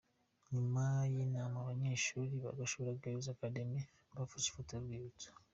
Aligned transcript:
Nyuma 0.53 0.83
y'inama 1.13 1.57
abanyeshuri 1.61 2.33
ba 2.43 2.51
Gashora 2.59 2.97
Girls 3.01 3.27
Academy 3.35 3.79
bafashe 4.17 4.45
ifoto 4.49 4.71
y'urwibutso. 4.73 5.29